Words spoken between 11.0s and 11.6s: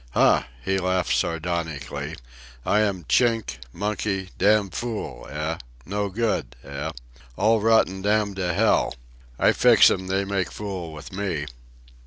me."